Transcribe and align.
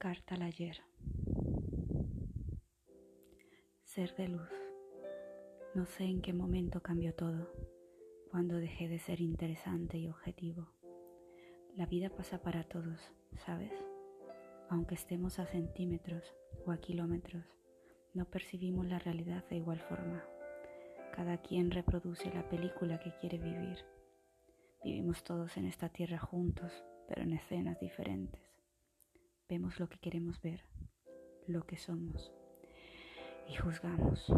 Carta 0.00 0.34
al 0.34 0.40
ayer. 0.40 0.78
Ser 3.84 4.16
de 4.16 4.28
luz. 4.28 4.48
No 5.74 5.84
sé 5.84 6.04
en 6.04 6.22
qué 6.22 6.32
momento 6.32 6.80
cambió 6.80 7.14
todo, 7.14 7.52
cuando 8.30 8.56
dejé 8.56 8.88
de 8.88 8.98
ser 8.98 9.20
interesante 9.20 9.98
y 9.98 10.08
objetivo. 10.08 10.72
La 11.76 11.84
vida 11.84 12.08
pasa 12.08 12.40
para 12.40 12.64
todos, 12.64 13.12
¿sabes? 13.44 13.74
Aunque 14.70 14.94
estemos 14.94 15.38
a 15.38 15.44
centímetros 15.44 16.34
o 16.64 16.72
a 16.72 16.78
kilómetros, 16.78 17.44
no 18.14 18.24
percibimos 18.24 18.86
la 18.86 19.00
realidad 19.00 19.44
de 19.50 19.56
igual 19.56 19.80
forma. 19.80 20.24
Cada 21.12 21.42
quien 21.42 21.70
reproduce 21.70 22.32
la 22.32 22.48
película 22.48 22.98
que 23.00 23.12
quiere 23.20 23.36
vivir. 23.36 23.76
Vivimos 24.82 25.22
todos 25.24 25.58
en 25.58 25.66
esta 25.66 25.90
tierra 25.90 26.18
juntos, 26.18 26.72
pero 27.06 27.20
en 27.20 27.34
escenas 27.34 27.78
diferentes. 27.80 28.49
Vemos 29.50 29.80
lo 29.80 29.88
que 29.88 29.98
queremos 29.98 30.40
ver, 30.42 30.62
lo 31.48 31.66
que 31.66 31.76
somos 31.76 32.30
y 33.48 33.56
juzgamos. 33.56 34.32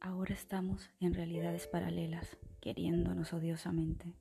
Ahora 0.00 0.34
estamos 0.34 0.90
en 0.98 1.14
realidades 1.14 1.68
paralelas, 1.68 2.38
queriéndonos 2.60 3.32
odiosamente, 3.32 4.16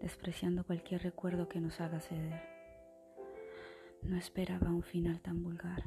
despreciando 0.00 0.64
cualquier 0.64 1.04
recuerdo 1.04 1.48
que 1.48 1.60
nos 1.60 1.80
haga 1.80 2.00
ceder. 2.00 2.42
No 4.02 4.16
esperaba 4.16 4.72
un 4.72 4.82
final 4.82 5.20
tan 5.20 5.44
vulgar. 5.44 5.84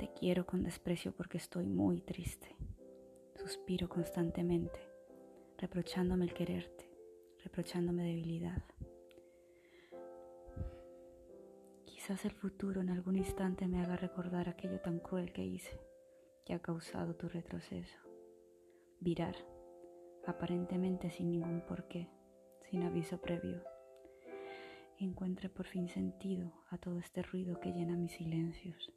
Te 0.00 0.12
quiero 0.12 0.44
con 0.44 0.64
desprecio 0.64 1.14
porque 1.14 1.38
estoy 1.38 1.68
muy 1.68 2.00
triste. 2.00 2.56
Suspiro 3.36 3.88
constantemente, 3.88 4.80
reprochándome 5.56 6.24
el 6.24 6.34
quererte, 6.34 6.90
reprochándome 7.44 8.02
debilidad. 8.02 8.64
Quizás 12.06 12.24
el 12.24 12.34
futuro 12.34 12.82
en 12.82 12.90
algún 12.90 13.16
instante 13.16 13.66
me 13.66 13.80
haga 13.82 13.96
recordar 13.96 14.48
aquello 14.48 14.78
tan 14.78 15.00
cruel 15.00 15.32
que 15.32 15.44
hice, 15.44 15.76
que 16.44 16.54
ha 16.54 16.60
causado 16.60 17.16
tu 17.16 17.28
retroceso. 17.28 17.98
Virar, 19.00 19.34
aparentemente 20.24 21.10
sin 21.10 21.32
ningún 21.32 21.62
porqué, 21.62 22.08
sin 22.70 22.84
aviso 22.84 23.20
previo. 23.20 23.60
encuentre 25.00 25.48
por 25.48 25.66
fin 25.66 25.88
sentido 25.88 26.52
a 26.70 26.78
todo 26.78 27.00
este 27.00 27.24
ruido 27.24 27.58
que 27.58 27.72
llena 27.72 27.96
mis 27.96 28.12
silencios, 28.12 28.92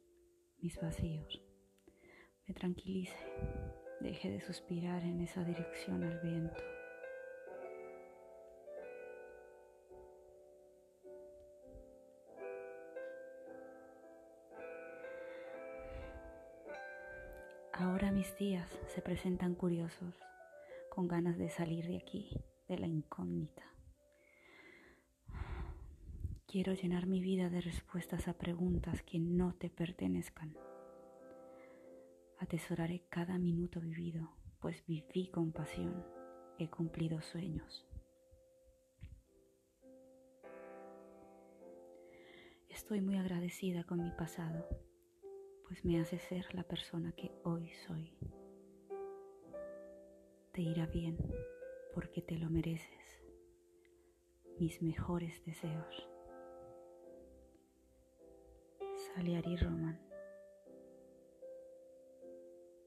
mis 0.60 0.80
vacíos. 0.80 1.42
Me 2.46 2.54
tranquilice, 2.54 3.18
deje 4.00 4.30
de 4.30 4.40
suspirar 4.40 5.02
en 5.02 5.20
esa 5.20 5.42
dirección 5.42 6.04
al 6.04 6.20
viento. 6.20 6.62
Ahora 17.80 18.12
mis 18.12 18.36
días 18.36 18.68
se 18.94 19.00
presentan 19.00 19.54
curiosos, 19.54 20.14
con 20.90 21.08
ganas 21.08 21.38
de 21.38 21.48
salir 21.48 21.86
de 21.86 21.96
aquí, 21.96 22.28
de 22.68 22.76
la 22.78 22.86
incógnita. 22.86 23.64
Quiero 26.46 26.74
llenar 26.74 27.06
mi 27.06 27.22
vida 27.22 27.48
de 27.48 27.62
respuestas 27.62 28.28
a 28.28 28.34
preguntas 28.34 29.02
que 29.02 29.18
no 29.18 29.54
te 29.54 29.70
pertenezcan. 29.70 30.54
Atesoraré 32.38 33.06
cada 33.08 33.38
minuto 33.38 33.80
vivido, 33.80 34.28
pues 34.58 34.84
viví 34.84 35.30
con 35.30 35.50
pasión, 35.50 36.04
he 36.58 36.68
cumplido 36.68 37.22
sueños. 37.22 37.86
Estoy 42.68 43.00
muy 43.00 43.16
agradecida 43.16 43.84
con 43.84 44.02
mi 44.04 44.10
pasado 44.10 44.68
pues 45.70 45.84
me 45.84 46.00
hace 46.00 46.18
ser 46.18 46.52
la 46.52 46.64
persona 46.64 47.12
que 47.12 47.30
hoy 47.44 47.70
soy. 47.86 48.12
Te 50.50 50.62
irá 50.62 50.86
bien 50.86 51.16
porque 51.94 52.22
te 52.22 52.36
lo 52.36 52.50
mereces. 52.50 53.22
Mis 54.58 54.82
mejores 54.82 55.44
deseos. 55.44 56.08
Saliari 59.14 59.56
Roman. 59.58 60.09